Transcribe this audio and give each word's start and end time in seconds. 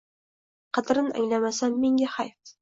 Qadrin 0.77 1.11
anglamasam 1.19 1.77
menga 1.85 2.11
xayf 2.17 2.57